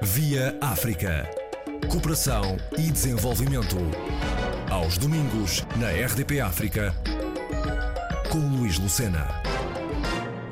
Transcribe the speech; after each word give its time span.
Via 0.00 0.56
África. 0.60 1.28
Cooperação 1.90 2.56
e 2.78 2.88
desenvolvimento. 2.88 3.76
Aos 4.70 4.96
domingos, 4.96 5.66
na 5.76 5.90
RDP 5.90 6.40
África, 6.40 6.94
com 8.30 8.38
Luís 8.38 8.78
Lucena. 8.78 9.26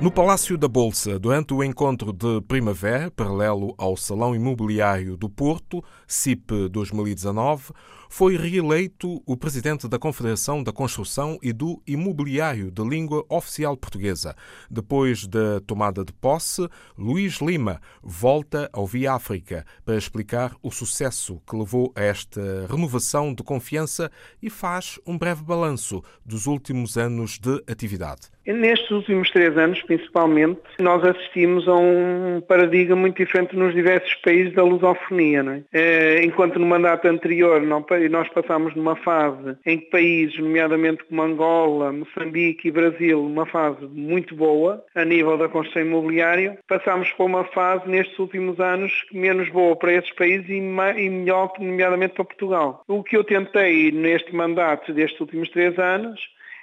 No 0.01 0.11
Palácio 0.11 0.59
da 0.59 0.67
Bolsa, 0.67 1.17
durante 1.17 1.55
o 1.55 1.63
encontro 1.63 2.13
de 2.13 2.41
primavera, 2.49 3.09
paralelo 3.09 3.73
ao 3.79 3.97
Salão 3.97 4.35
Imobiliário 4.35 5.17
do 5.17 5.31
Porto, 5.31 5.83
CIP 6.09 6.69
2019, 6.69 7.73
foi 8.09 8.37
reeleito 8.37 9.23
o 9.27 9.37
presidente 9.37 9.89
da 9.89 9.99
Confederação 9.99 10.63
da 10.63 10.73
Construção 10.73 11.39
e 11.43 11.53
do 11.53 11.83
Imobiliário 11.87 12.71
de 12.71 12.83
Língua 12.83 13.25
Oficial 13.29 13.77
Portuguesa. 13.77 14.35
Depois 14.71 15.27
da 15.27 15.61
tomada 15.67 16.05
de 16.05 16.13
posse, 16.13 16.69
Luís 16.97 17.41
Lima 17.41 17.81
volta 18.03 18.69
ao 18.73 18.87
Via 18.87 19.13
África 19.13 19.65
para 19.85 19.97
explicar 19.97 20.55
o 20.63 20.71
sucesso 20.71 21.41
que 21.49 21.57
levou 21.57 21.93
a 21.95 22.03
esta 22.03 22.67
renovação 22.69 23.35
de 23.35 23.43
confiança 23.43 24.11
e 24.43 24.51
faz 24.51 24.99
um 25.07 25.19
breve 25.19 25.43
balanço 25.43 26.03
dos 26.25 26.47
últimos 26.47 26.97
anos 26.97 27.39
de 27.39 27.63
atividade. 27.67 28.37
Nestes 28.47 28.91
últimos 28.93 29.29
três 29.31 29.59
anos, 29.59 29.83
principalmente, 29.83 30.61
nós 30.79 31.05
assistimos 31.05 31.67
a 31.67 31.75
um 31.75 32.41
paradigma 32.47 32.95
muito 32.95 33.17
diferente 33.17 33.57
nos 33.57 33.75
diversos 33.75 34.15
países 34.17 34.55
da 34.55 34.63
lusofonia. 34.63 35.65
É? 35.73 36.25
Enquanto 36.25 36.59
no 36.59 36.67
mandato 36.67 37.09
anterior 37.09 37.61
nós 38.09 38.29
passámos 38.29 38.75
numa 38.75 38.97
fase 38.97 39.57
em 39.65 39.79
que 39.79 39.87
países, 39.87 40.39
nomeadamente 40.39 41.05
como 41.05 41.23
Angola, 41.23 41.93
Moçambique 41.93 42.69
e 42.69 42.71
Brasil, 42.71 43.25
uma 43.25 43.47
fase 43.47 43.87
muito 43.87 44.35
boa 44.35 44.85
a 44.95 45.05
nível 45.05 45.37
da 45.37 45.49
construção 45.49 45.83
imobiliária, 45.83 46.59
passámos 46.69 47.11
para 47.13 47.27
uma 47.27 47.45
fase 47.45 47.89
nestes 47.89 48.19
últimos 48.19 48.61
anos 48.61 48.93
menos 49.13 49.49
boa 49.51 49.77
para 49.77 49.93
esses 49.93 50.13
países 50.13 50.49
e 50.49 50.61
melhor, 50.61 51.53
nomeadamente 51.59 52.15
para 52.15 52.25
Portugal. 52.25 52.83
O 52.87 53.03
que 53.03 53.17
eu 53.17 53.25
tentei 53.25 53.91
neste 53.91 54.35
mandato 54.35 54.93
destes 54.93 55.21
últimos 55.21 55.49
três 55.51 55.79
anos 55.79 56.21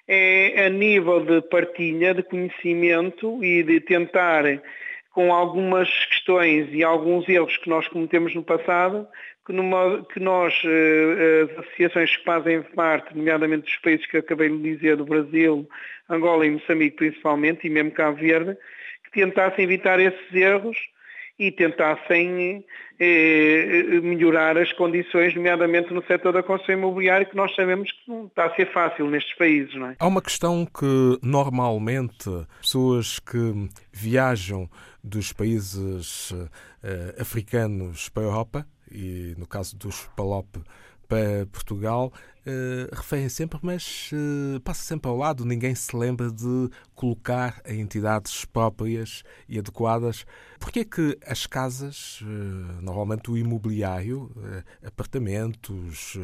é 0.07 0.66
a 0.66 0.69
nível 0.69 1.22
de 1.22 1.41
partilha 1.41 2.13
de 2.13 2.23
conhecimento 2.23 3.44
e 3.44 3.63
de 3.63 3.79
tentar, 3.79 4.44
com 5.11 5.33
algumas 5.33 5.88
questões 6.05 6.67
e 6.72 6.83
alguns 6.83 7.27
erros 7.29 7.57
que 7.57 7.69
nós 7.69 7.88
cometemos 7.88 8.33
no 8.35 8.44
passado, 8.44 9.07
que, 9.45 9.53
que 10.13 10.19
nós, 10.19 10.53
eh, 10.66 11.44
as 11.44 11.66
associações 11.66 12.16
que 12.17 12.23
fazem 12.23 12.61
parte, 12.61 13.16
nomeadamente 13.16 13.63
dos 13.63 13.77
países 13.77 14.05
que 14.05 14.17
acabei 14.17 14.50
de 14.50 14.58
dizer, 14.58 14.97
do 14.97 15.05
Brasil, 15.05 15.67
Angola 16.09 16.45
e 16.45 16.52
Moçambique 16.52 16.97
principalmente, 16.97 17.67
e 17.67 17.69
mesmo 17.69 17.91
Cabo 17.91 18.17
Verde, 18.17 18.58
que 19.03 19.11
tentassem 19.19 19.66
evitar 19.66 20.00
esses 20.00 20.33
erros 20.33 20.77
e 21.38 21.52
tentassem 21.52 22.63
eh, 23.00 24.00
melhorar 24.02 24.58
as 24.58 24.72
condições, 24.72 25.33
nomeadamente 25.35 25.91
no 25.94 26.03
setor 26.05 26.31
da 26.31 26.44
construção 26.44 26.75
imobiliária, 26.75 27.25
que 27.25 27.35
nós 27.35 27.53
sabemos 27.55 27.91
que 27.91 28.09
não 28.09 28.28
está 28.28 28.45
a 28.45 28.55
ser 28.55 28.72
fácil 28.72 29.09
nestes 29.09 29.35
países. 29.35 29.73
Não 29.75 29.88
é? 29.88 29.95
Há 30.00 30.07
uma 30.07 30.22
questão 30.22 30.66
que 30.66 31.19
normalmente 31.22 32.30
pessoas 32.61 33.19
que 33.19 33.69
viajam 33.91 34.69
dos 35.03 35.33
países 35.33 36.31
eh, 36.83 37.16
africanos 37.19 38.09
para 38.09 38.23
a 38.23 38.25
Europa, 38.28 38.67
e 38.94 39.36
no 39.38 39.47
caso 39.47 39.75
dos 39.75 40.08
PALOP 40.16 40.47
para 41.08 41.45
Portugal, 41.52 42.13
uh, 42.45 42.95
referem 42.95 43.30
sempre, 43.30 43.59
mas 43.61 44.09
uh, 44.13 44.59
passa 44.61 44.83
sempre 44.83 45.09
ao 45.09 45.17
lado, 45.17 45.45
ninguém 45.45 45.73
se 45.75 45.95
lembra 45.95 46.31
de 46.31 46.69
colocar 46.95 47.61
em 47.66 47.81
entidades 47.81 48.45
próprias 48.45 49.23
e 49.47 49.58
adequadas. 49.58 50.25
Porquê 50.59 50.80
é 50.80 50.85
que 50.85 51.17
as 51.25 51.45
casas, 51.45 52.22
uh, 52.22 52.81
normalmente 52.81 53.30
o 53.30 53.38
imobiliário, 53.38 54.31
apartamentos, 54.85 56.17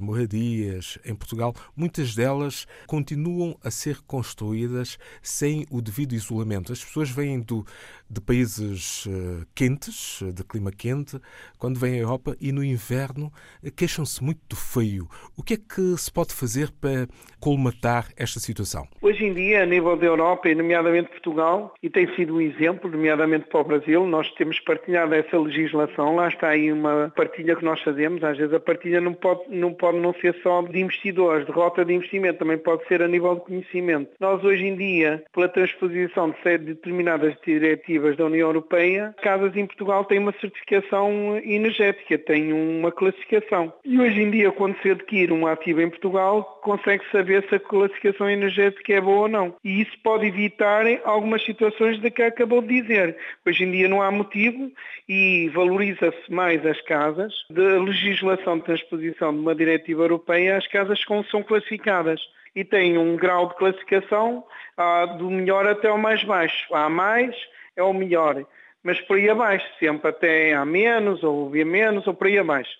moradias 0.00 0.98
em 1.04 1.14
Portugal, 1.14 1.54
muitas 1.74 2.14
delas 2.14 2.66
continuam 2.86 3.58
a 3.62 3.70
ser 3.70 4.00
construídas 4.02 4.98
sem 5.22 5.66
o 5.70 5.80
devido 5.80 6.14
isolamento. 6.14 6.72
As 6.72 6.84
pessoas 6.84 7.10
vêm 7.10 7.40
do, 7.40 7.66
de 8.08 8.20
países 8.20 9.06
quentes, 9.54 10.20
de 10.34 10.44
clima 10.44 10.70
quente, 10.70 11.20
quando 11.58 11.78
vêm 11.78 11.94
à 11.94 11.98
Europa 11.98 12.36
e 12.40 12.52
no 12.52 12.62
inverno 12.62 13.32
queixam-se 13.76 14.22
muito 14.22 14.40
do 14.48 14.56
frio. 14.56 15.08
O 15.36 15.42
que 15.42 15.54
é 15.54 15.59
que 15.60 15.96
se 15.96 16.12
pode 16.12 16.34
fazer 16.34 16.70
para 16.80 17.06
colmatar 17.40 18.08
esta 18.16 18.38
situação? 18.40 18.86
Hoje 19.00 19.24
em 19.24 19.32
dia, 19.32 19.62
a 19.62 19.66
nível 19.66 19.96
da 19.96 20.06
Europa 20.06 20.48
e 20.48 20.54
nomeadamente 20.54 21.10
Portugal, 21.10 21.74
e 21.82 21.88
tem 21.88 22.12
sido 22.14 22.36
um 22.36 22.40
exemplo, 22.40 22.90
nomeadamente 22.90 23.46
para 23.48 23.60
o 23.60 23.64
Brasil, 23.64 24.06
nós 24.06 24.30
temos 24.32 24.58
partilhado 24.60 25.14
essa 25.14 25.38
legislação, 25.38 26.16
lá 26.16 26.28
está 26.28 26.48
aí 26.48 26.72
uma 26.72 27.12
partilha 27.16 27.56
que 27.56 27.64
nós 27.64 27.80
fazemos, 27.80 28.22
às 28.22 28.36
vezes 28.36 28.52
a 28.52 28.60
partilha 28.60 29.00
não 29.00 29.14
pode 29.14 29.40
não, 29.48 29.72
pode 29.72 29.98
não 29.98 30.14
ser 30.14 30.34
só 30.42 30.62
de 30.62 30.80
investidores, 30.80 31.46
de 31.46 31.52
rota 31.52 31.84
de 31.84 31.92
investimento, 31.92 32.38
também 32.38 32.58
pode 32.58 32.86
ser 32.86 33.02
a 33.02 33.08
nível 33.08 33.34
de 33.34 33.42
conhecimento. 33.42 34.10
Nós 34.20 34.42
hoje 34.44 34.66
em 34.66 34.76
dia, 34.76 35.22
pela 35.32 35.48
transposição 35.48 36.30
de 36.30 36.58
determinadas 36.58 37.34
diretivas 37.44 38.16
da 38.16 38.26
União 38.26 38.48
Europeia, 38.48 39.14
casas 39.22 39.56
em 39.56 39.66
Portugal 39.66 40.04
têm 40.04 40.18
uma 40.18 40.34
certificação 40.40 41.38
energética, 41.44 42.18
têm 42.18 42.52
uma 42.52 42.92
classificação. 42.92 43.72
E 43.84 43.98
hoje 43.98 44.22
em 44.22 44.30
dia, 44.30 44.50
quando 44.52 44.76
se 44.82 44.90
adquire 44.90 45.32
um 45.32 45.46
ativo 45.52 45.80
em 45.80 45.88
Portugal, 45.88 46.42
consegue 46.62 47.04
saber 47.10 47.46
se 47.48 47.54
a 47.54 47.60
classificação 47.60 48.28
energética 48.28 48.92
é 48.92 49.00
boa 49.00 49.22
ou 49.22 49.28
não. 49.28 49.54
E 49.64 49.82
isso 49.82 49.96
pode 50.02 50.26
evitar 50.26 50.84
algumas 51.04 51.44
situações 51.44 52.00
de 52.00 52.10
que 52.10 52.22
acabou 52.22 52.62
de 52.62 52.80
dizer. 52.80 53.16
Hoje 53.46 53.64
em 53.64 53.70
dia 53.70 53.88
não 53.88 54.02
há 54.02 54.10
motivo 54.10 54.70
e 55.08 55.48
valoriza-se 55.54 56.32
mais 56.32 56.64
as 56.64 56.80
casas. 56.82 57.32
Da 57.50 57.80
legislação 57.82 58.58
de 58.58 58.64
transposição 58.64 59.32
de 59.32 59.40
uma 59.40 59.54
diretiva 59.54 60.02
europeia, 60.02 60.56
as 60.56 60.66
casas 60.66 61.00
são 61.30 61.42
classificadas 61.42 62.20
e 62.54 62.64
têm 62.64 62.98
um 62.98 63.16
grau 63.16 63.48
de 63.48 63.56
classificação 63.56 64.44
ah, 64.76 65.06
do 65.06 65.30
melhor 65.30 65.66
até 65.66 65.90
o 65.90 65.98
mais 65.98 66.22
baixo. 66.24 66.74
Há 66.74 66.88
mais, 66.88 67.34
é 67.76 67.82
o 67.82 67.92
melhor. 67.92 68.44
Mas 68.82 69.00
por 69.00 69.16
aí 69.16 69.28
abaixo, 69.28 69.66
sempre 69.78 70.08
até 70.08 70.54
há 70.54 70.64
menos, 70.64 71.22
ou 71.22 71.48
havia 71.48 71.64
menos, 71.64 72.06
ou 72.06 72.14
por 72.14 72.26
aí 72.26 72.38
abaixo. 72.38 72.70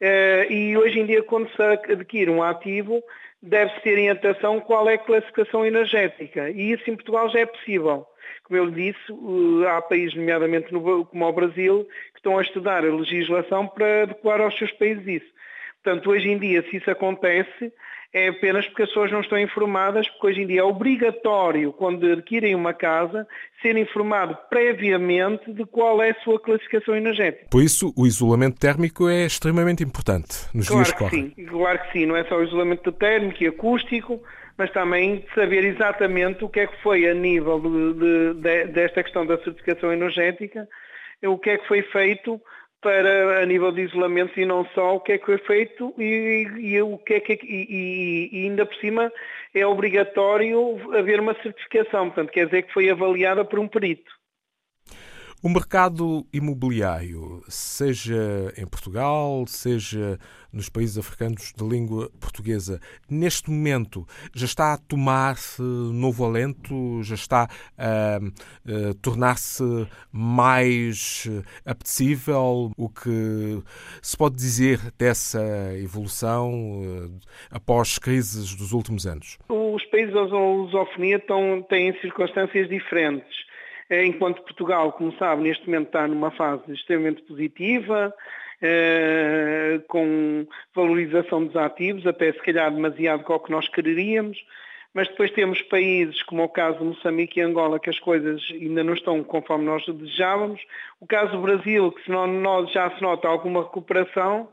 Eh, 0.00 0.46
e 0.50 0.76
hoje 0.76 1.00
em 1.00 1.06
dia, 1.06 1.22
quando 1.22 1.48
se 1.50 1.62
adquire 1.62 2.30
um 2.30 2.42
ativo, 2.42 3.02
deve-se 3.42 3.80
ter 3.80 3.98
em 3.98 4.10
atenção 4.10 4.60
qual 4.60 4.88
é 4.88 4.94
a 4.94 4.98
classificação 4.98 5.64
energética. 5.64 6.50
E 6.50 6.72
isso 6.72 6.90
em 6.90 6.96
Portugal 6.96 7.28
já 7.30 7.40
é 7.40 7.46
possível. 7.46 8.06
Como 8.44 8.58
eu 8.58 8.66
lhe 8.66 8.92
disse, 8.92 9.12
há 9.68 9.80
países, 9.80 10.14
nomeadamente 10.14 10.68
como 10.68 11.24
o 11.26 11.32
Brasil, 11.32 11.86
que 12.12 12.18
estão 12.18 12.38
a 12.38 12.42
estudar 12.42 12.84
a 12.84 12.94
legislação 12.94 13.66
para 13.66 14.02
adequar 14.02 14.40
aos 14.40 14.56
seus 14.58 14.72
países 14.72 15.06
isso. 15.06 15.34
Portanto, 15.82 16.10
hoje 16.10 16.30
em 16.30 16.38
dia, 16.38 16.62
se 16.62 16.76
isso 16.76 16.90
acontece, 16.90 17.72
é 18.14 18.28
apenas 18.28 18.64
porque 18.68 18.84
as 18.84 18.88
pessoas 18.88 19.10
não 19.10 19.20
estão 19.20 19.36
informadas, 19.36 20.08
porque 20.08 20.28
hoje 20.28 20.42
em 20.42 20.46
dia 20.46 20.60
é 20.60 20.62
obrigatório, 20.62 21.72
quando 21.72 22.06
adquirem 22.06 22.54
uma 22.54 22.72
casa, 22.72 23.26
ser 23.60 23.76
informado 23.76 24.38
previamente 24.48 25.52
de 25.52 25.66
qual 25.66 26.00
é 26.00 26.10
a 26.10 26.20
sua 26.22 26.38
classificação 26.38 26.94
energética. 26.94 27.48
Por 27.50 27.60
isso, 27.60 27.92
o 27.96 28.06
isolamento 28.06 28.60
térmico 28.60 29.08
é 29.08 29.26
extremamente 29.26 29.82
importante 29.82 30.46
nos 30.54 30.68
claro 30.68 30.84
dias 30.84 30.92
que 30.92 30.98
correm. 30.98 31.32
Sim, 31.34 31.46
claro 31.46 31.78
que 31.80 31.92
sim, 31.92 32.06
não 32.06 32.16
é 32.16 32.22
só 32.24 32.36
o 32.36 32.44
isolamento 32.44 32.92
térmico 32.92 33.42
e 33.42 33.48
acústico, 33.48 34.22
mas 34.56 34.70
também 34.70 35.26
saber 35.34 35.64
exatamente 35.64 36.44
o 36.44 36.48
que 36.48 36.60
é 36.60 36.66
que 36.68 36.82
foi 36.84 37.08
a 37.08 37.14
nível 37.14 37.58
de, 37.58 37.94
de, 37.94 38.34
de, 38.34 38.64
desta 38.72 39.02
questão 39.02 39.26
da 39.26 39.36
certificação 39.38 39.92
energética, 39.92 40.68
o 41.24 41.36
que 41.36 41.50
é 41.50 41.58
que 41.58 41.66
foi 41.66 41.82
feito 41.82 42.40
para 42.84 43.42
a 43.42 43.46
nível 43.46 43.72
de 43.72 43.80
isolamento 43.80 44.38
e 44.38 44.44
não 44.44 44.66
só 44.74 44.96
o 44.96 45.00
que 45.00 45.12
é 45.12 45.18
que 45.18 45.24
foi 45.24 45.38
feito 45.38 45.94
e, 45.98 46.46
e 46.58 46.82
o 46.82 46.98
que 46.98 47.14
é 47.14 47.20
que 47.20 47.32
e, 47.32 48.30
e, 48.30 48.44
ainda 48.44 48.66
por 48.66 48.76
cima 48.76 49.10
é 49.54 49.66
obrigatório 49.66 50.78
haver 50.94 51.18
uma 51.18 51.34
certificação, 51.42 52.10
portanto 52.10 52.30
quer 52.30 52.44
dizer 52.44 52.62
que 52.64 52.74
foi 52.74 52.90
avaliada 52.90 53.42
por 53.42 53.58
um 53.58 53.66
perito. 53.66 54.12
O 55.46 55.48
mercado 55.50 56.26
imobiliário, 56.32 57.42
seja 57.48 58.50
em 58.56 58.66
Portugal, 58.66 59.44
seja 59.46 60.18
nos 60.50 60.70
países 60.70 60.96
africanos 60.96 61.52
de 61.54 61.62
língua 61.62 62.08
portuguesa, 62.18 62.80
neste 63.10 63.50
momento 63.50 64.06
já 64.34 64.46
está 64.46 64.72
a 64.72 64.78
tomar-se 64.78 65.60
novo 65.60 66.24
alento, 66.24 67.02
já 67.02 67.14
está 67.14 67.46
a, 67.76 68.16
a 68.16 68.94
tornar-se 69.02 69.62
mais 70.10 71.28
apetecível? 71.66 72.72
O 72.74 72.88
que 72.88 73.62
se 74.00 74.16
pode 74.16 74.36
dizer 74.36 74.78
dessa 74.98 75.42
evolução 75.76 76.80
uh, 76.80 77.20
após 77.50 77.98
crises 77.98 78.54
dos 78.54 78.72
últimos 78.72 79.06
anos? 79.06 79.36
Os 79.50 79.84
países 79.90 80.14
da 80.14 80.22
lusofonia 80.22 81.22
têm 81.68 81.92
circunstâncias 82.00 82.66
diferentes 82.70 83.44
enquanto 83.90 84.42
Portugal, 84.42 84.92
como 84.92 85.12
sabe, 85.16 85.42
neste 85.42 85.66
momento 85.66 85.86
está 85.86 86.08
numa 86.08 86.30
fase 86.30 86.72
extremamente 86.72 87.22
positiva, 87.22 88.14
é, 88.62 89.80
com 89.88 90.46
valorização 90.74 91.44
dos 91.44 91.56
ativos, 91.56 92.06
até 92.06 92.32
se 92.32 92.38
calhar 92.38 92.70
demasiado 92.70 93.22
com 93.24 93.34
o 93.34 93.40
que 93.40 93.50
nós 93.50 93.68
quereríamos, 93.68 94.38
mas 94.94 95.08
depois 95.08 95.30
temos 95.32 95.60
países 95.62 96.22
como 96.22 96.44
o 96.44 96.48
caso 96.48 96.78
de 96.78 96.84
Moçambique 96.84 97.40
e 97.40 97.42
Angola, 97.42 97.80
que 97.80 97.90
as 97.90 97.98
coisas 97.98 98.40
ainda 98.52 98.84
não 98.84 98.94
estão 98.94 99.22
conforme 99.24 99.64
nós 99.64 99.84
desejávamos. 99.84 100.62
O 101.00 101.06
caso 101.06 101.32
do 101.32 101.42
Brasil, 101.42 101.90
que 101.90 102.10
nós 102.10 102.70
já 102.70 102.88
se 102.90 103.02
nota 103.02 103.26
alguma 103.26 103.64
recuperação, 103.64 104.48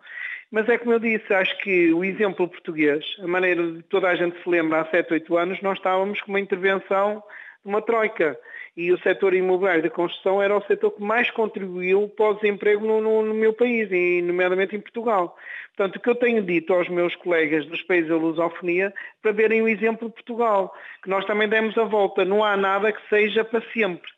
mas 0.51 0.67
é 0.67 0.77
como 0.77 0.93
eu 0.93 0.99
disse, 0.99 1.33
acho 1.33 1.57
que 1.59 1.93
o 1.93 2.03
exemplo 2.03 2.47
português, 2.47 3.05
a 3.23 3.27
maneira 3.27 3.71
de 3.71 3.83
toda 3.83 4.09
a 4.09 4.15
gente 4.15 4.41
se 4.41 4.49
lembra 4.49 4.81
há 4.81 4.85
7, 4.85 5.13
8 5.13 5.37
anos, 5.37 5.61
nós 5.61 5.77
estávamos 5.77 6.19
com 6.21 6.31
uma 6.31 6.39
intervenção 6.39 7.23
de 7.63 7.69
uma 7.69 7.81
troika 7.81 8.37
e 8.75 8.91
o 8.91 8.99
setor 8.99 9.33
imobiliário 9.33 9.83
da 9.83 9.89
construção 9.89 10.41
era 10.41 10.55
o 10.55 10.65
setor 10.65 10.91
que 10.91 11.03
mais 11.03 11.29
contribuiu 11.31 12.07
para 12.09 12.29
o 12.29 12.33
desemprego 12.35 12.85
no, 12.85 13.01
no, 13.01 13.21
no, 13.21 13.33
meu 13.33 13.53
país, 13.53 13.91
e 13.91 14.21
nomeadamente 14.21 14.75
em 14.75 14.79
Portugal. 14.79 15.35
Portanto, 15.75 15.97
o 15.97 15.99
que 15.99 16.09
eu 16.09 16.15
tenho 16.15 16.41
dito 16.41 16.73
aos 16.73 16.87
meus 16.87 17.15
colegas 17.15 17.65
dos 17.65 17.81
países 17.83 18.09
da 18.09 18.15
lusofonia, 18.15 18.93
para 19.21 19.31
verem 19.31 19.61
o 19.61 19.67
exemplo 19.67 20.07
de 20.07 20.15
Portugal, 20.15 20.73
que 21.03 21.09
nós 21.09 21.25
também 21.25 21.49
demos 21.49 21.77
a 21.77 21.83
volta, 21.83 22.23
não 22.23 22.43
há 22.43 22.55
nada 22.55 22.91
que 22.91 23.09
seja 23.09 23.43
para 23.43 23.61
sempre. 23.73 24.09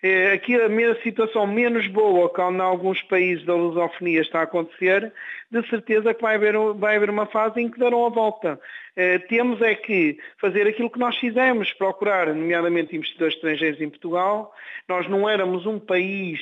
É, 0.00 0.32
aqui 0.32 0.54
a 0.54 1.02
situação 1.02 1.44
menos 1.44 1.88
boa, 1.88 2.32
que 2.32 2.40
em 2.40 2.60
alguns 2.60 3.02
países 3.02 3.44
da 3.44 3.54
lusofonia 3.54 4.20
está 4.20 4.40
a 4.40 4.44
acontecer, 4.44 5.12
de 5.50 5.68
certeza 5.68 6.14
que 6.14 6.22
vai 6.22 6.36
haver, 6.36 6.54
vai 6.74 6.96
haver 6.96 7.10
uma 7.10 7.26
fase 7.26 7.60
em 7.60 7.68
que 7.68 7.80
darão 7.80 8.06
a 8.06 8.08
volta. 8.08 8.60
É, 8.94 9.18
temos 9.18 9.60
é 9.60 9.74
que 9.74 10.16
fazer 10.40 10.68
aquilo 10.68 10.90
que 10.90 11.00
nós 11.00 11.16
fizemos, 11.16 11.72
procurar, 11.72 12.28
nomeadamente 12.28 12.96
investidores 12.96 13.34
estrangeiros 13.34 13.80
em 13.80 13.90
Portugal. 13.90 14.54
Nós 14.88 15.08
não 15.08 15.28
éramos 15.28 15.66
um 15.66 15.80
país 15.80 16.40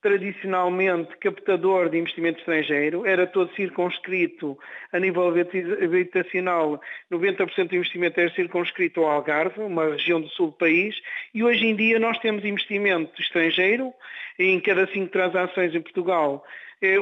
tradicionalmente 0.00 1.16
captador 1.18 1.88
de 1.90 1.98
investimento 1.98 2.38
estrangeiro, 2.38 3.04
era 3.04 3.26
todo 3.26 3.52
circunscrito 3.54 4.58
a 4.92 4.98
nível 4.98 5.24
habitacional, 5.28 6.80
90% 7.10 7.68
do 7.68 7.76
investimento 7.76 8.20
era 8.20 8.30
circunscrito 8.30 9.00
ao 9.00 9.10
Algarve, 9.10 9.60
uma 9.60 9.90
região 9.90 10.20
do 10.20 10.28
sul 10.28 10.48
do 10.48 10.52
país, 10.52 11.00
e 11.34 11.42
hoje 11.42 11.66
em 11.66 11.74
dia 11.74 11.98
nós 11.98 12.18
temos 12.18 12.44
investimento 12.44 13.20
estrangeiro, 13.20 13.92
em 14.38 14.60
cada 14.60 14.86
cinco 14.86 15.10
transações 15.10 15.74
em 15.74 15.80
Portugal 15.80 16.44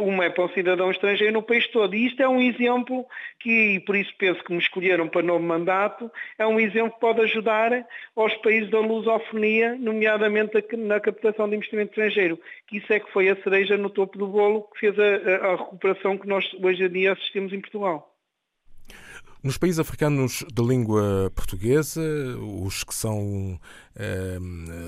uma 0.00 0.25
é 0.25 0.31
para 0.31 0.44
um 0.44 0.49
cidadão 0.49 0.90
estrangeiro 0.90 1.34
no 1.34 1.43
país 1.43 1.67
todo. 1.69 1.94
E 1.94 2.06
isto 2.06 2.23
é 2.23 2.28
um 2.28 2.40
exemplo 2.40 3.06
que, 3.38 3.75
e 3.75 3.81
por 3.81 3.94
isso 3.96 4.12
penso 4.19 4.43
que 4.43 4.52
me 4.52 4.58
escolheram 4.58 5.08
para 5.08 5.23
novo 5.23 5.44
mandato, 5.44 6.11
é 6.38 6.46
um 6.46 6.58
exemplo 6.58 6.93
que 6.93 7.00
pode 7.00 7.20
ajudar 7.23 7.87
aos 8.14 8.34
países 8.37 8.70
da 8.70 8.81
lusofonia, 8.81 9.76
nomeadamente 9.76 10.52
na 10.76 11.00
captação 11.00 11.49
de 11.49 11.56
investimento 11.56 11.90
estrangeiro, 11.90 12.38
que 12.67 12.78
isso 12.78 12.93
é 12.93 13.00
que 13.00 13.12
foi 13.12 13.28
a 13.28 13.37
cereja 13.43 13.76
no 13.76 13.90
topo 13.90 14.19
do 14.19 14.26
bolo 14.26 14.62
que 14.73 14.81
fez 14.81 14.99
a, 14.99 15.46
a 15.46 15.56
recuperação 15.56 16.17
que 16.17 16.26
nós 16.26 16.44
hoje 16.62 16.84
em 16.84 16.90
dia 16.90 17.12
assistimos 17.12 17.52
em 17.52 17.61
Portugal. 17.61 18.15
Nos 19.46 19.58
países 19.58 19.78
africanos 19.78 20.44
de 20.52 20.60
língua 20.60 21.31
portuguesa, 21.32 22.02
os 22.64 22.82
que 22.82 22.93
são, 22.93 23.60
eh, 23.94 24.40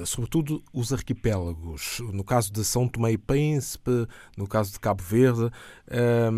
sobretudo, 0.04 0.60
os 0.72 0.92
arquipélagos, 0.92 2.00
no 2.12 2.24
caso 2.24 2.52
de 2.52 2.64
São 2.64 2.88
Tomé 2.88 3.12
e 3.12 3.18
Príncipe, 3.18 4.08
no 4.36 4.48
caso 4.48 4.72
de 4.72 4.80
Cabo 4.80 5.00
Verde, 5.00 5.48
eh, 5.86 6.30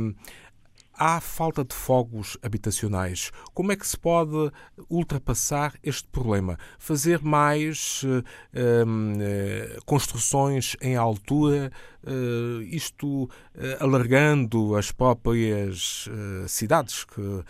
há 1.00 1.18
falta 1.18 1.64
de 1.64 1.74
fogos 1.74 2.36
habitacionais. 2.42 3.30
Como 3.54 3.72
é 3.72 3.76
que 3.76 3.86
se 3.86 3.98
pode 3.98 4.52
ultrapassar 4.90 5.72
este 5.82 6.06
problema? 6.08 6.58
Fazer 6.78 7.22
mais 7.22 8.02
uh, 8.02 8.18
uh, 8.18 9.84
construções 9.86 10.76
em 10.82 10.96
altura, 10.96 11.72
uh, 12.04 12.60
isto 12.64 13.30
alargando 13.78 14.76
as 14.76 14.92
próprias 14.92 16.08
cidades, 16.46 17.04
que 17.04 17.44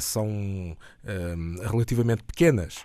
são 0.00 0.76
relativamente 1.70 2.22
pequenas? 2.22 2.84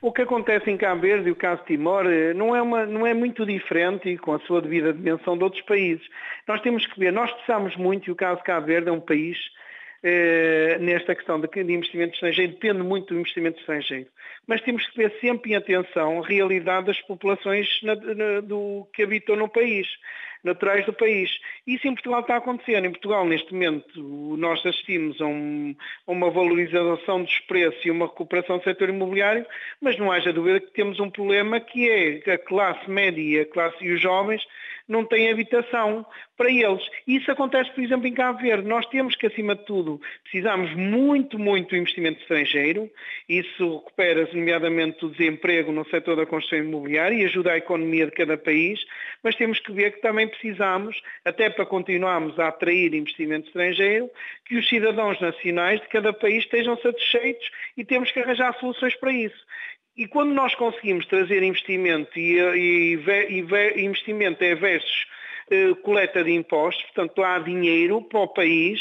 O 0.00 0.12
que 0.12 0.22
acontece 0.22 0.70
em 0.70 0.76
Cabo 0.76 1.00
Verde 1.00 1.28
e 1.28 1.32
o 1.32 1.36
caso 1.36 1.62
Timor 1.64 2.06
eh, 2.06 2.32
não 2.32 2.54
é, 2.54 2.62
uma, 2.62 2.86
não 2.86 3.04
é 3.04 3.12
muito 3.12 3.44
diferente 3.44 4.08
e 4.08 4.16
com 4.16 4.32
a 4.32 4.38
sua 4.40 4.62
devida 4.62 4.92
dimensão 4.92 5.36
de 5.36 5.42
outros 5.42 5.62
países. 5.62 6.06
Nós 6.46 6.60
temos 6.60 6.86
que 6.86 7.00
ver, 7.00 7.12
nós 7.12 7.32
precisamos 7.32 7.74
muito, 7.76 8.08
e 8.08 8.12
o 8.12 8.16
caso 8.16 8.40
Cabo 8.44 8.66
Verde 8.66 8.88
é 8.88 8.92
um 8.92 9.00
país 9.00 9.36
eh, 10.02 10.78
nesta 10.80 11.14
questão 11.14 11.40
de, 11.40 11.48
de 11.48 11.72
investimento 11.72 12.14
estrangeiro, 12.14 12.52
depende 12.52 12.82
muito 12.82 13.12
do 13.12 13.20
investimento 13.20 13.58
estrangeiro. 13.60 14.06
Mas 14.46 14.60
temos 14.62 14.86
que 14.86 14.96
ver 14.96 15.12
sempre 15.20 15.52
em 15.52 15.56
atenção 15.56 16.22
a 16.22 16.26
realidade 16.26 16.86
das 16.86 17.00
populações 17.02 17.68
na, 17.82 17.94
na, 17.94 18.40
do, 18.40 18.86
que 18.92 19.02
habitam 19.02 19.36
no 19.36 19.48
país 19.48 19.86
naturais 20.44 20.86
do 20.86 20.92
país. 20.92 21.30
Isso 21.66 21.86
em 21.86 21.94
Portugal 21.94 22.20
está 22.20 22.34
a 22.34 22.38
acontecer. 22.38 22.84
Em 22.84 22.90
Portugal, 22.90 23.26
neste 23.26 23.52
momento, 23.52 24.36
nós 24.36 24.64
assistimos 24.64 25.20
a, 25.20 25.26
um, 25.26 25.74
a 26.06 26.12
uma 26.12 26.30
valorização 26.30 27.22
dos 27.22 27.38
preços 27.40 27.84
e 27.84 27.90
uma 27.90 28.06
recuperação 28.06 28.58
do 28.58 28.64
setor 28.64 28.88
imobiliário, 28.88 29.46
mas 29.80 29.98
não 29.98 30.10
haja 30.12 30.32
dúvida 30.32 30.60
que 30.60 30.72
temos 30.72 31.00
um 31.00 31.10
problema 31.10 31.60
que 31.60 31.90
é 31.90 32.32
a 32.32 32.38
classe 32.38 32.88
média 32.88 33.42
a 33.42 33.46
classe, 33.46 33.84
e 33.84 33.92
os 33.92 34.00
jovens 34.00 34.42
não 34.88 35.04
têm 35.04 35.30
habitação 35.30 36.04
para 36.36 36.50
eles. 36.50 36.82
Isso 37.06 37.30
acontece, 37.30 37.70
por 37.72 37.82
exemplo, 37.82 38.06
em 38.06 38.14
Cabo 38.14 38.40
Verde. 38.40 38.66
Nós 38.66 38.86
temos 38.86 39.14
que, 39.14 39.26
acima 39.26 39.54
de 39.54 39.64
tudo, 39.64 40.00
precisamos 40.22 40.74
muito, 40.74 41.38
muito 41.38 41.76
investimento 41.76 42.20
estrangeiro. 42.20 42.90
Isso 43.28 43.78
recupera, 43.78 44.28
nomeadamente, 44.32 45.04
o 45.04 45.10
desemprego 45.10 45.72
no 45.72 45.84
setor 45.88 46.16
da 46.16 46.24
construção 46.24 46.58
imobiliária 46.60 47.14
e 47.14 47.24
ajuda 47.24 47.52
a 47.52 47.58
economia 47.58 48.06
de 48.06 48.12
cada 48.12 48.38
país, 48.38 48.80
mas 49.22 49.34
temos 49.34 49.58
que 49.58 49.72
ver 49.72 49.92
que 49.92 50.00
também 50.00 50.26
precisamos, 50.26 51.00
até 51.24 51.50
para 51.50 51.66
continuarmos 51.66 52.38
a 52.38 52.48
atrair 52.48 52.94
investimento 52.94 53.48
estrangeiro, 53.48 54.10
que 54.44 54.56
os 54.56 54.68
cidadãos 54.68 55.20
nacionais 55.20 55.80
de 55.80 55.88
cada 55.88 56.12
país 56.12 56.44
estejam 56.44 56.76
satisfeitos 56.78 57.50
e 57.76 57.84
temos 57.84 58.10
que 58.10 58.20
arranjar 58.20 58.58
soluções 58.58 58.94
para 58.94 59.12
isso. 59.12 59.46
E 59.98 60.06
quando 60.06 60.32
nós 60.32 60.54
conseguimos 60.54 61.04
trazer 61.06 61.42
investimento 61.42 62.16
e, 62.16 62.38
e, 62.38 62.94
e 63.34 63.84
investimento 63.84 64.44
é 64.44 64.54
versus 64.54 65.06
eh, 65.50 65.74
coleta 65.82 66.22
de 66.22 66.32
impostos, 66.32 66.84
portanto 66.84 67.20
há 67.20 67.40
dinheiro 67.40 68.00
para 68.02 68.20
o 68.20 68.28
país, 68.28 68.80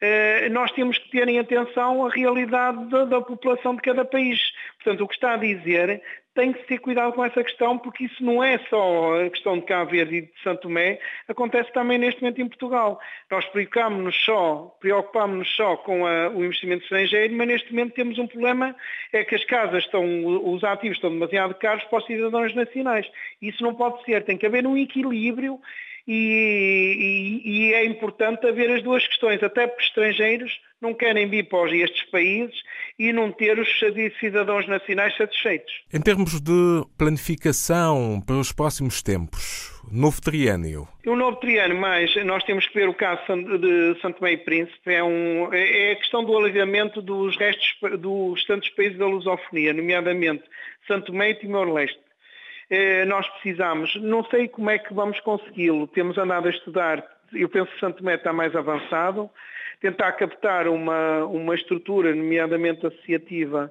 eh, 0.00 0.48
nós 0.50 0.70
temos 0.70 0.98
que 0.98 1.10
ter 1.10 1.26
em 1.26 1.40
atenção 1.40 2.06
a 2.06 2.10
realidade 2.10 2.84
da, 2.90 3.04
da, 3.04 3.20
população 3.20 3.74
de 3.74 3.82
cada 3.82 4.04
país. 4.04 4.38
Portanto, 4.76 5.02
o 5.02 5.08
que 5.08 5.14
está 5.14 5.34
a 5.34 5.36
dizer 5.36 6.00
tem 6.34 6.52
que 6.52 6.66
ter 6.66 6.78
cuidado 6.78 7.12
com 7.12 7.24
essa 7.24 7.42
questão, 7.44 7.76
porque 7.76 8.04
isso 8.04 8.24
não 8.24 8.42
é 8.42 8.58
só 8.70 9.20
a 9.20 9.30
questão 9.30 9.58
de 9.58 9.66
Cabo 9.66 9.90
Verde 9.90 10.16
e 10.16 10.20
de 10.22 10.32
Santo 10.42 10.62
Tomé, 10.62 10.98
acontece 11.28 11.72
também 11.72 11.98
neste 11.98 12.22
momento 12.22 12.40
em 12.40 12.48
Portugal. 12.48 12.98
Nós 13.30 13.44
preocupámos-nos 13.46 14.24
só, 14.24 14.76
preocupámos 14.80 15.54
só 15.54 15.76
com 15.76 16.06
a, 16.06 16.30
o 16.30 16.44
investimento 16.44 16.84
estrangeiro, 16.84 17.34
mas 17.34 17.48
neste 17.48 17.70
momento 17.70 17.94
temos 17.94 18.18
um 18.18 18.26
problema, 18.26 18.74
é 19.12 19.24
que 19.24 19.34
as 19.34 19.44
casas 19.44 19.84
estão, 19.84 20.04
os 20.24 20.64
ativos 20.64 20.96
estão 20.96 21.10
demasiado 21.10 21.54
caros 21.54 21.84
para 21.84 21.98
os 21.98 22.06
cidadãos 22.06 22.54
nacionais. 22.54 23.06
Isso 23.40 23.62
não 23.62 23.74
pode 23.74 24.02
ser, 24.04 24.24
tem 24.24 24.38
que 24.38 24.46
haver 24.46 24.66
um 24.66 24.76
equilíbrio 24.76 25.60
e, 26.06 27.42
e, 27.44 27.50
e, 27.50 27.74
é 27.74 27.84
importante 27.84 28.46
haver 28.46 28.70
as 28.70 28.82
duas 28.82 29.06
questões, 29.06 29.42
até 29.42 29.66
porque 29.66 29.84
estrangeiros 29.84 30.60
não 30.82 30.92
querem 30.92 31.28
vir 31.28 31.48
para 31.48 31.74
estes 31.74 32.02
países 32.10 32.54
e 32.98 33.12
não 33.12 33.30
ter 33.30 33.58
os 33.58 33.68
cidadãos 34.18 34.66
nacionais 34.66 35.16
satisfeitos. 35.16 35.72
Em 35.94 36.00
termos 36.00 36.40
de 36.40 36.84
planificação 36.98 38.20
para 38.26 38.36
os 38.36 38.52
próximos 38.52 39.00
tempos, 39.00 39.72
novo 39.90 40.20
triênio? 40.20 40.88
O 41.06 41.14
novo 41.14 41.36
triênio, 41.36 41.78
mas 41.78 42.14
nós 42.24 42.42
temos 42.44 42.66
que 42.66 42.74
ver 42.74 42.88
o 42.88 42.94
caso 42.94 43.22
de 43.58 44.00
Santo 44.00 44.26
e 44.26 44.36
Príncipe, 44.36 44.92
é, 44.92 45.02
um, 45.02 45.52
é 45.52 45.92
a 45.92 45.96
questão 45.96 46.24
do 46.24 46.36
alargamento 46.36 47.00
dos 47.00 47.36
restos 47.36 47.76
dos 48.00 48.40
restantes 48.40 48.70
países 48.70 48.98
da 48.98 49.06
lusofonia, 49.06 49.72
nomeadamente 49.72 50.42
Santo 50.88 51.06
Tomé 51.12 51.30
e 51.30 51.34
Timor-Leste. 51.36 52.00
Eh, 52.70 53.04
nós 53.04 53.28
precisamos, 53.28 53.94
não 53.96 54.24
sei 54.24 54.48
como 54.48 54.70
é 54.70 54.78
que 54.78 54.94
vamos 54.94 55.20
consegui-lo, 55.20 55.86
temos 55.86 56.16
andado 56.16 56.48
a 56.48 56.50
estudar, 56.50 57.04
eu 57.32 57.48
penso 57.48 57.70
que 57.70 57.78
Santo 57.78 57.98
Tomé 57.98 58.14
está 58.14 58.32
mais 58.32 58.56
avançado, 58.56 59.30
tentar 59.82 60.12
captar 60.12 60.68
uma, 60.68 61.24
uma 61.24 61.54
estrutura, 61.56 62.14
nomeadamente 62.14 62.86
associativa, 62.86 63.70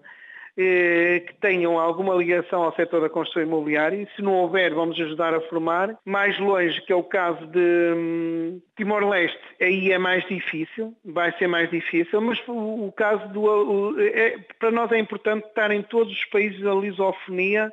eh, 0.57 1.23
que 1.25 1.33
tenham 1.35 1.79
alguma 1.79 2.13
ligação 2.13 2.63
ao 2.63 2.75
setor 2.75 2.99
da 2.99 3.09
construção 3.09 3.41
imobiliária 3.41 3.95
e 3.95 4.07
se 4.13 4.21
não 4.21 4.33
houver 4.33 4.73
vamos 4.73 4.99
ajudar 4.99 5.33
a 5.33 5.39
formar. 5.41 5.97
Mais 6.03 6.37
longe, 6.37 6.81
que 6.81 6.91
é 6.91 6.95
o 6.95 7.03
caso 7.03 7.47
de 7.47 7.93
hum, 7.95 8.61
Timor-Leste, 8.75 9.39
aí 9.61 9.93
é 9.93 9.97
mais 9.97 10.27
difícil, 10.27 10.93
vai 11.05 11.31
ser 11.37 11.47
mais 11.47 11.69
difícil, 11.69 12.19
mas 12.19 12.37
o, 12.45 12.91
caso 12.91 13.25
do... 13.29 13.95
É, 14.01 14.37
para 14.59 14.71
nós 14.71 14.91
é 14.91 14.99
importante 14.99 15.47
estar 15.47 15.71
em 15.71 15.81
todos 15.81 16.11
os 16.11 16.25
países 16.25 16.59
da 16.59 16.73
lisofonia 16.73 17.71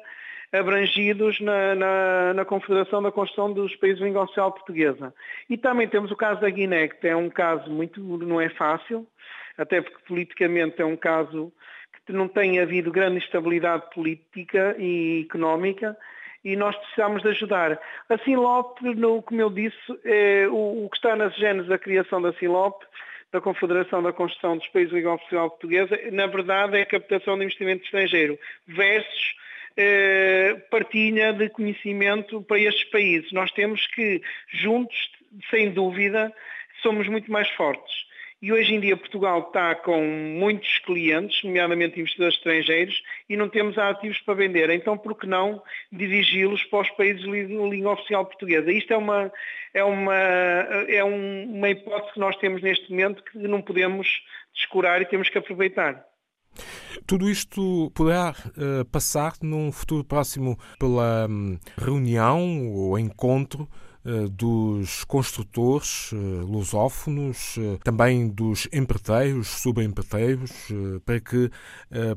abrangidos 0.52 1.40
na, 1.40 1.75
na, 1.75 2.35
na, 2.35 2.45
Confederação 2.45 3.02
da 3.02 3.12
Construção 3.12 3.52
dos 3.52 3.75
Países 3.76 3.99
de 3.99 4.05
Língua 4.05 4.23
Oficial 4.23 4.52
Portuguesa. 4.52 5.14
E 5.49 5.57
também 5.57 5.88
temos 5.88 6.11
o 6.11 6.17
caso 6.17 6.40
da 6.40 6.49
Guiné, 6.49 6.88
que 6.88 7.07
é 7.07 7.17
um 7.17 7.28
caso 7.28 7.71
muito, 7.71 8.00
não 8.00 8.40
é 8.40 8.49
fácil, 8.49 9.07
até 9.57 9.81
porque 9.83 9.99
politicamente 10.07 10.81
é 10.81 10.85
um 10.85 10.97
caso 10.97 11.52
que 12.07 12.12
não 12.12 12.28
tem 12.28 12.59
havido 12.61 12.90
grande 12.90 13.19
estabilidade 13.19 13.85
política 13.95 14.75
e 14.78 15.26
económica, 15.28 15.97
e 16.43 16.57
nós 16.57 16.75
precisamos 16.76 17.23
de 17.23 17.28
ajudar. 17.28 17.78
A 18.09 18.19
Sinlop, 18.19 18.81
no, 18.81 19.21
como 19.21 19.40
eu 19.40 19.50
disse, 19.50 19.76
é, 20.05 20.47
o, 20.49 20.85
o, 20.85 20.88
que 20.88 20.97
está 20.97 21.14
nas 21.14 21.35
genes 21.35 21.67
da 21.67 21.76
criação 21.76 22.23
da 22.23 22.33
Sinlop 22.33 22.83
da 23.31 23.43
Confederação 23.43 24.02
da 24.02 24.12
Construção 24.12 24.57
dos 24.57 24.67
Países 24.69 24.93
Língua 24.93 25.14
Oficial 25.14 25.50
Portuguesa, 25.50 25.99
na 26.12 26.26
verdade 26.26 26.78
é 26.78 26.83
a 26.83 26.87
captação 26.87 27.37
de 27.37 27.45
investimento 27.45 27.85
estrangeiro 27.85 28.38
versus 28.67 29.35
partilha 30.71 31.33
de 31.33 31.49
conhecimento 31.49 32.43
para 32.43 32.59
estes 32.59 32.85
países. 32.85 33.33
Nós 33.33 33.51
temos 33.53 33.87
que, 33.89 34.21
juntos, 34.53 34.97
sem 35.51 35.71
dúvida, 35.71 36.33
somos 36.83 37.09
muito 37.09 37.31
mais 37.31 37.49
fortes. 37.51 38.09
E 38.41 38.53
hoje 38.53 38.73
em 38.73 38.79
dia 38.79 38.97
Portugal 38.97 39.41
está 39.49 39.75
com 39.75 40.01
muitos 40.01 40.79
clientes, 40.79 41.43
nomeadamente 41.43 41.99
investidores 41.99 42.37
estrangeiros, 42.37 43.03
e 43.29 43.37
não 43.37 43.49
temos 43.49 43.77
ativos 43.77 44.21
para 44.21 44.35
vender. 44.35 44.71
Então, 44.71 44.97
por 44.97 45.19
que 45.19 45.27
não 45.27 45.61
dirigi-los 45.91 46.63
para 46.65 46.83
os 46.83 46.91
países 46.91 47.23
de 47.23 47.29
língua 47.29 47.95
oficial 47.95 48.25
portuguesa? 48.25 48.71
Isto 48.71 48.93
é 48.93 48.97
uma, 48.97 49.33
é, 49.75 49.83
uma, 49.83 50.15
é 50.15 51.03
uma 51.03 51.69
hipótese 51.69 52.13
que 52.13 52.21
nós 52.21 52.37
temos 52.37 52.63
neste 52.63 52.89
momento 52.91 53.25
que 53.25 53.39
não 53.39 53.61
podemos 53.61 54.23
descurar 54.55 55.03
e 55.03 55.07
temos 55.07 55.29
que 55.29 55.39
aproveitar. 55.39 56.08
Tudo 57.07 57.29
isto 57.29 57.91
poderá 57.95 58.35
uh, 58.35 58.85
passar 58.87 59.35
num 59.43 59.71
futuro 59.73 60.05
próximo 60.05 60.59
pela 60.79 61.27
um, 61.29 61.59
reunião 61.77 62.69
ou 62.73 62.99
encontro 62.99 63.69
eh, 64.07 64.27
dos 64.31 65.05
construtores 65.05 66.12
eh, 66.15 66.17
lusófonos, 66.17 67.59
também 67.85 68.29
dos 68.29 68.69
empreiteiros, 68.73 69.49
subempreiteiros, 69.49 70.69
para 71.05 71.21
que 71.21 71.50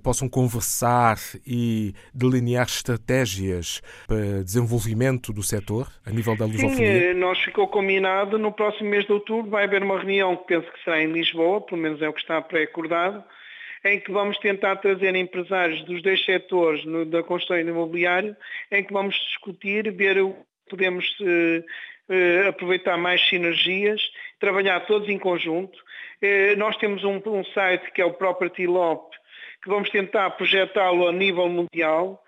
possam 0.04 0.30
conversar 0.30 1.18
e 1.46 1.94
delinear 2.14 2.66
estratégias 2.68 3.82
para 4.08 4.44
desenvolvimento 4.44 5.34
do 5.34 5.44
setor 5.44 5.92
a 6.06 6.12
nível 6.12 6.38
da 6.38 6.46
lusofonia? 6.46 7.14
Sim, 7.14 7.20
nós 7.20 7.40
ficou 7.40 7.68
combinado 7.68 8.38
no 8.38 8.52
próximo 8.52 8.90
mês 8.90 9.06
de 9.06 9.12
outubro 9.12 9.50
vai 9.50 9.66
haver 9.66 9.84
uma 9.84 9.98
reunião 9.98 10.38
que 10.38 10.46
penso 10.46 10.72
que 10.72 10.84
será 10.84 11.02
em 11.02 11.12
Lisboa, 11.12 11.62
pelo 11.62 11.82
menos 11.82 12.02
é 12.02 12.08
o 12.08 12.14
que 12.14 12.22
está 12.22 12.42
pré-acordado, 12.42 13.24
em 13.84 14.00
que 14.00 14.12
vamos 14.12 14.38
tentar 14.38 14.76
trazer 14.78 15.16
empresários 15.16 15.84
dos 15.86 16.02
dois 16.02 16.24
setores 16.24 16.86
no, 16.86 17.06
da 17.06 17.24
construção 17.24 17.60
imobiliária, 17.60 18.38
em 18.72 18.84
que 18.84 18.94
vamos 18.94 19.16
discutir, 19.16 19.92
ver 19.92 20.22
o 20.22 20.36
podemos 20.72 21.18
eh, 21.22 21.64
eh, 22.08 22.48
aproveitar 22.48 22.98
mais 22.98 23.22
sinergias, 23.28 24.02
trabalhar 24.40 24.80
todos 24.82 25.10
em 25.10 25.20
conjunto. 25.20 25.78
Eh, 26.22 26.56
nós 26.56 26.78
temos 26.78 27.04
um, 27.04 27.22
um, 27.26 27.44
site 27.44 27.92
que 27.92 28.02
é 28.02 28.06
o 28.06 28.14
Property 28.14 28.66
Lop, 28.66 29.12
que 29.62 29.70
vamos 29.70 29.90
tentar 29.90 30.30
projetá-lo 30.32 31.08
a 31.08 31.12
nível 31.12 31.50
mundial. 31.50 32.24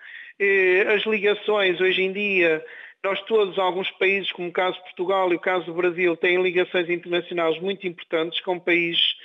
as 0.94 1.04
ligações 1.06 1.80
hoje 1.80 2.02
em 2.02 2.12
dia 2.12 2.64
nós 3.04 3.22
todos, 3.24 3.60
alguns 3.60 3.92
países, 3.92 4.32
como 4.32 4.48
o 4.48 4.52
caso 4.52 4.78
de 4.78 4.84
Portugal 4.84 5.32
e 5.32 5.36
o 5.36 5.40
caso 5.40 5.66
do 5.66 5.74
Brasil, 5.74 6.16
têm 6.16 6.42
ligações 6.42 6.90
internacionais 6.90 7.60
muito 7.60 7.86
importantes 7.86 8.40
com 8.40 8.58
países 8.58 9.16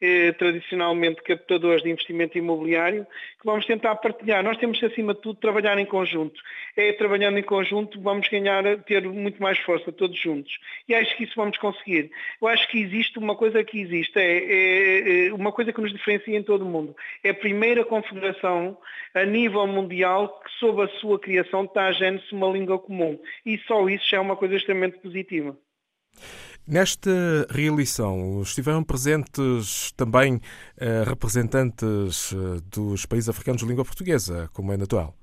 eh, 0.00 0.32
tradicionalmente 0.32 1.22
captadores 1.22 1.82
de 1.82 1.90
investimento 1.90 2.36
imobiliário, 2.36 3.06
que 3.38 3.46
vamos 3.46 3.64
tentar 3.64 3.94
partilhar. 3.96 4.42
Nós 4.42 4.58
temos, 4.58 4.82
acima 4.82 5.14
de 5.14 5.20
tudo, 5.20 5.40
trabalhar 5.40 5.78
em 5.78 5.86
conjunto. 5.86 6.40
É 6.76 6.92
trabalhando 6.92 7.38
em 7.38 7.42
conjunto 7.42 8.00
vamos 8.00 8.28
ganhar, 8.28 8.62
ter 8.84 9.02
muito 9.02 9.42
mais 9.42 9.58
força, 9.58 9.90
todos 9.90 10.18
juntos. 10.18 10.58
E 10.88 10.94
acho 10.94 11.16
que 11.16 11.24
isso 11.24 11.34
vamos 11.36 11.56
conseguir. 11.58 12.10
Eu 12.40 12.48
acho 12.48 12.68
que 12.68 12.78
existe 12.78 13.18
uma 13.18 13.34
coisa 13.34 13.64
que 13.64 13.80
existe, 13.80 14.18
é, 14.18 14.38
é, 14.38 15.28
é 15.28 15.32
uma 15.32 15.52
coisa 15.52 15.72
que 15.72 15.80
nos 15.80 15.92
diferencia 15.92 16.36
em 16.36 16.42
todo 16.42 16.62
o 16.62 16.68
mundo. 16.68 16.94
É 17.24 17.30
a 17.30 17.34
primeira 17.34 17.84
confederação 17.84 18.76
a 19.14 19.24
nível 19.24 19.66
mundial 19.66 20.40
que, 20.40 20.50
sob 20.58 20.82
a 20.82 20.88
sua 21.00 21.18
criação, 21.18 21.64
está 21.64 21.88
a 21.88 21.92
se 21.94 22.32
uma 22.32 22.48
língua 22.48 22.78
comum. 22.78 23.18
E 23.44 23.58
só 23.58 23.88
isso 23.88 24.04
já 24.08 24.18
é 24.18 24.20
uma 24.20 24.36
coisa 24.36 24.56
extremamente 24.56 24.98
positiva. 24.98 25.56
Nesta 26.68 27.46
reeleição 27.48 28.42
estiveram 28.42 28.82
presentes 28.82 29.92
também 29.92 30.40
eh, 30.78 31.04
representantes 31.06 32.32
eh, 32.32 32.60
dos 32.74 33.06
países 33.06 33.28
africanos 33.28 33.62
de 33.62 33.68
língua 33.68 33.84
portuguesa, 33.84 34.50
como 34.52 34.72
é 34.72 34.76
natural. 34.76 35.14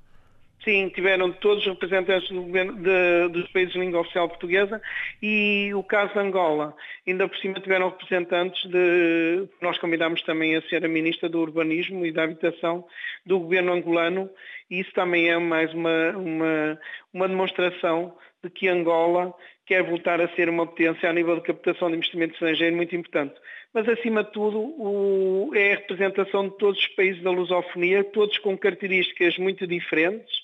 Sim, 0.63 0.87
tiveram 0.95 1.29
todos 1.33 1.65
os 1.65 1.73
representantes 1.73 2.29
do 2.29 2.43
de, 2.45 3.27
dos 3.27 3.49
países 3.49 3.73
de 3.73 3.79
língua 3.79 3.99
oficial 3.99 4.29
portuguesa 4.29 4.81
e 5.21 5.71
o 5.75 5.83
caso 5.83 6.13
de 6.13 6.19
Angola. 6.19 6.73
Ainda 7.05 7.27
por 7.27 7.37
cima 7.37 7.59
tiveram 7.59 7.89
representantes 7.89 8.63
de. 8.69 9.45
Nós 9.61 9.77
convidámos 9.77 10.21
também 10.21 10.55
a 10.55 10.61
ser 10.69 10.85
a 10.85 10.87
Ministra 10.87 11.27
do 11.27 11.41
Urbanismo 11.41 12.05
e 12.05 12.13
da 12.13 12.23
Habitação 12.23 12.85
do 13.25 13.39
governo 13.39 13.73
angolano 13.73 14.29
e 14.69 14.79
isso 14.79 14.93
também 14.93 15.29
é 15.29 15.37
mais 15.37 15.73
uma, 15.73 16.11
uma, 16.17 16.79
uma 17.13 17.27
demonstração 17.27 18.15
de 18.43 18.49
que 18.49 18.67
Angola 18.67 19.33
quer 19.65 19.83
voltar 19.83 20.19
a 20.21 20.27
ser 20.35 20.49
uma 20.49 20.65
potência 20.65 21.09
a 21.09 21.13
nível 21.13 21.35
de 21.35 21.41
captação 21.41 21.89
de 21.89 21.97
investimento 21.97 22.33
estrangeiro 22.33 22.75
muito 22.75 22.95
importante. 22.95 23.35
Mas, 23.73 23.87
acima 23.89 24.23
de 24.23 24.31
tudo, 24.31 24.59
o, 24.59 25.51
é 25.55 25.73
a 25.73 25.75
representação 25.77 26.47
de 26.47 26.57
todos 26.57 26.79
os 26.79 26.87
países 26.89 27.21
da 27.23 27.31
lusofonia, 27.31 28.03
todos 28.03 28.37
com 28.37 28.57
características 28.57 29.37
muito 29.37 29.65
diferentes, 29.65 30.43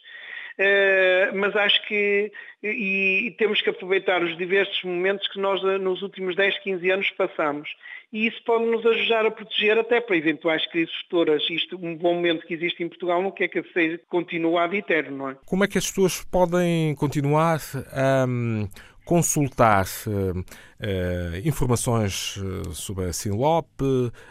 Uh, 0.60 1.34
mas 1.38 1.56
acho 1.56 1.88
que 1.88 2.30
e, 2.62 3.28
e, 3.28 3.32
temos 3.38 3.62
que 3.62 3.70
aproveitar 3.70 4.22
os 4.22 4.38
diversos 4.38 4.84
momentos 4.84 5.26
que 5.30 5.40
nós 5.40 5.64
nos 5.80 6.02
últimos 6.02 6.36
10, 6.36 6.60
15 6.60 6.92
anos 6.92 7.10
passamos. 7.12 7.70
E 8.12 8.28
isso 8.28 8.44
pode 8.44 8.66
nos 8.66 8.86
ajudar 8.86 9.26
a 9.26 9.32
proteger 9.32 9.78
até 9.78 10.02
para 10.02 10.18
eventuais 10.18 10.66
crises 10.66 10.94
futuras. 11.04 11.48
Isto, 11.50 11.78
um 11.82 11.96
bom 11.96 12.16
momento 12.16 12.46
que 12.46 12.54
existe 12.54 12.84
em 12.84 12.90
Portugal, 12.90 13.24
não 13.24 13.32
quer 13.32 13.48
que 13.48 13.64
seja 13.72 14.02
continuado 14.10 14.76
eterno, 14.76 15.16
não 15.16 15.30
é? 15.30 15.38
Como 15.46 15.64
é 15.64 15.68
que 15.68 15.78
as 15.78 15.88
pessoas 15.88 16.26
podem 16.26 16.94
continuar 16.96 17.60
a 17.94 18.26
um, 18.28 18.68
consultar 19.10 19.86
uh, 20.06 20.40
uh, 20.40 20.44
informações 21.44 22.38
eh, 22.38 22.70
sobre 22.74 23.06
a 23.06 23.14
Sinlop 23.14 23.66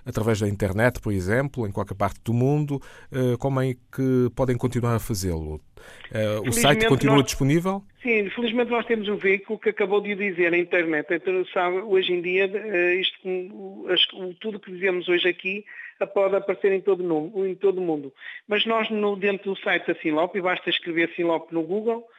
através 0.07 0.39
da 0.39 0.49
internet, 0.49 1.01
por 1.01 1.13
exemplo, 1.13 1.67
em 1.67 1.73
qualquer 1.73 1.97
parte 1.97 2.21
do 2.25 2.33
mundo. 2.33 2.81
como 3.41 3.61
é 3.61 3.75
que 3.75 4.31
podem 4.37 4.57
continuar 4.57 4.95
a 4.95 5.01
fazê-lo? 5.01 5.61
o 6.47 6.53
site 6.53 6.87
continua 6.87 7.17
nós, 7.17 7.25
disponível? 7.25 7.83
Sim, 8.03 8.31
felizmente 8.31 8.71
nós 8.71 8.87
temos 8.87 9.09
um 9.09 9.17
veículo 9.17 9.59
que 9.59 9.71
acabou 9.71 10.01
de 10.01 10.15
dizer, 10.15 10.55
a 10.55 10.59
internet. 10.59 11.09
Então, 11.11 11.45
sabe, 11.53 11.79
hoje 11.79 12.13
em 12.13 12.23
dia, 12.23 12.47
isto, 13.01 13.19
tudo 14.41 14.61
que 14.61 14.71
dizemos 14.71 15.09
hoje 15.09 15.29
aqui 15.29 15.65
pode 16.07 16.37
aparecer 16.37 16.73
em 16.73 16.81
todo, 16.81 17.03
em 17.45 17.55
todo 17.57 17.79
o 17.79 17.85
mundo. 17.85 18.13
Mas 18.47 18.65
nós, 18.65 18.89
no, 18.91 19.17
dentro 19.17 19.53
do 19.53 19.61
site 19.61 19.89
da 19.89 19.95
Sinlop, 20.01 20.37
e 20.37 20.41
basta 20.41 20.71
escrever 20.71 21.13
Sinlop 21.17 21.51
no 21.51 21.63
Google, 21.63 22.05
eh, 22.05 22.18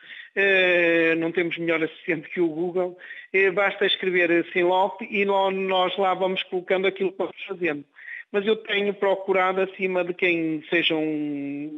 não 1.17 1.31
temos 1.31 1.57
melhor 1.57 1.83
assistente 1.83 2.29
que 2.29 2.39
o 2.41 2.47
Google, 2.47 2.97
eh, 3.33 3.51
basta 3.51 3.85
escrever 3.85 4.45
Sinlop 4.51 5.01
e 5.01 5.25
nós 5.25 5.97
lá 5.97 6.13
vamos 6.13 6.43
colocando 6.43 6.87
aquilo 6.87 7.11
que 7.11 7.17
vamos 7.17 7.43
fazendo. 7.47 7.85
Mas 8.31 8.45
eu 8.45 8.55
tenho 8.57 8.93
procurado 8.93 9.61
acima 9.61 10.03
de 10.03 10.13
quem 10.13 10.63
sejam 10.69 11.01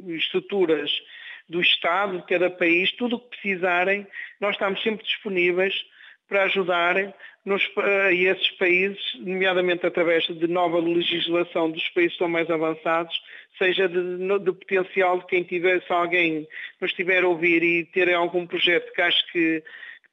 estruturas 0.08 0.92
do 1.48 1.62
Estado, 1.62 2.18
de 2.18 2.26
cada 2.26 2.50
país, 2.50 2.92
tudo 2.94 3.16
o 3.16 3.20
que 3.20 3.30
precisarem, 3.30 4.06
nós 4.40 4.56
estamos 4.56 4.82
sempre 4.82 5.06
disponíveis 5.06 5.74
para 6.32 6.44
ajudar 6.44 7.14
nos, 7.44 7.70
a 7.76 8.14
esses 8.14 8.52
países, 8.52 9.02
nomeadamente 9.20 9.86
através 9.86 10.24
de 10.24 10.48
nova 10.48 10.80
legislação 10.80 11.70
dos 11.70 11.90
países 11.90 12.14
que 12.14 12.20
são 12.20 12.30
mais 12.30 12.50
avançados, 12.50 13.14
seja 13.58 13.90
de, 13.90 14.18
de 14.40 14.52
potencial 14.54 15.20
de 15.20 15.26
quem 15.26 15.44
tiver, 15.44 15.82
se 15.82 15.92
alguém 15.92 16.48
nos 16.80 16.92
estiver 16.92 17.26
a 17.26 17.28
ouvir 17.28 17.62
e 17.62 17.84
ter 17.84 18.14
algum 18.14 18.48
projeto 18.48 18.94
que 18.94 19.02
acho 19.02 19.32
que 19.34 19.62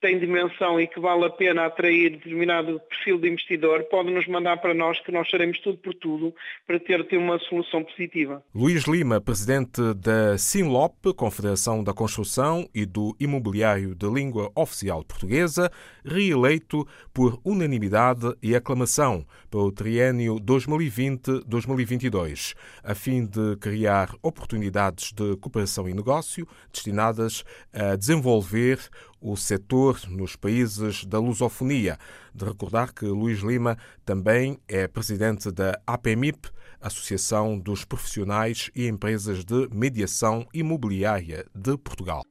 tem 0.00 0.18
dimensão 0.18 0.80
e 0.80 0.86
que 0.86 1.00
vale 1.00 1.24
a 1.24 1.30
pena 1.30 1.66
atrair 1.66 2.10
determinado 2.10 2.80
perfil 2.88 3.18
de 3.18 3.28
investidor, 3.28 3.82
pode 3.84 4.10
nos 4.10 4.26
mandar 4.28 4.58
para 4.58 4.72
nós 4.72 5.00
que 5.00 5.10
nós 5.10 5.28
faremos 5.28 5.58
tudo 5.60 5.78
por 5.78 5.94
tudo 5.94 6.32
para 6.66 6.78
ter, 6.78 7.04
ter 7.06 7.16
uma 7.16 7.38
solução 7.40 7.82
positiva. 7.82 8.42
Luís 8.54 8.84
Lima, 8.84 9.20
presidente 9.20 9.80
da 9.94 10.38
Sinlop, 10.38 10.94
Confederação 11.16 11.82
da 11.82 11.92
Construção 11.92 12.68
e 12.74 12.86
do 12.86 13.16
Imobiliário 13.18 13.94
de 13.94 14.06
Língua 14.06 14.52
Oficial 14.54 15.02
Portuguesa, 15.04 15.70
reeleito 16.04 16.86
por 17.12 17.40
unanimidade 17.44 18.32
e 18.42 18.54
aclamação 18.54 19.26
para 19.50 19.60
o 19.60 19.72
triênio 19.72 20.36
2020-2022, 20.36 22.54
a 22.84 22.94
fim 22.94 23.26
de 23.26 23.56
criar 23.56 24.14
oportunidades 24.22 25.12
de 25.12 25.36
cooperação 25.36 25.88
e 25.88 25.94
negócio 25.94 26.46
destinadas 26.72 27.44
a 27.72 27.96
desenvolver 27.96 28.78
o 29.20 29.36
setor 29.36 30.00
nos 30.08 30.36
países 30.36 31.04
da 31.04 31.18
lusofonia. 31.18 31.98
De 32.34 32.44
recordar 32.44 32.92
que 32.92 33.04
Luís 33.04 33.40
Lima 33.40 33.76
também 34.04 34.58
é 34.68 34.86
presidente 34.86 35.50
da 35.50 35.78
APMIP, 35.86 36.48
Associação 36.80 37.58
dos 37.58 37.84
Profissionais 37.84 38.70
e 38.74 38.86
Empresas 38.86 39.44
de 39.44 39.68
Mediação 39.72 40.46
Imobiliária 40.54 41.44
de 41.54 41.76
Portugal. 41.76 42.22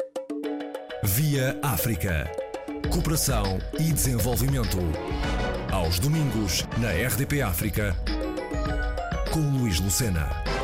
Via 1.03 1.59
África. 1.61 2.31
Cooperação 2.91 3.59
e 3.79 3.91
desenvolvimento. 3.91 4.77
Aos 5.71 5.99
domingos, 5.99 6.65
na 6.77 6.91
RDP 6.91 7.41
África, 7.41 7.95
com 9.31 9.39
Luís 9.59 9.79
Lucena. 9.79 10.56